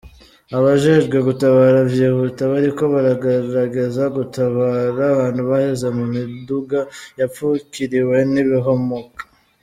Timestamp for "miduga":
6.13-6.79